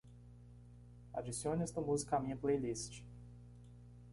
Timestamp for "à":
2.17-2.19